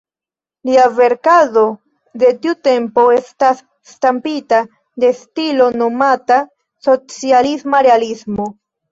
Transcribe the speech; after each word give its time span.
Lia 0.67 0.83
verkado 0.99 1.61
de 2.21 2.29
tiu 2.45 2.53
tempo 2.67 3.03
estas 3.17 3.59
stampita 3.89 4.61
de 5.03 5.11
stilo 5.19 5.67
nomata 5.81 6.39
socialisma 6.87 7.83
realismo. 7.89 8.49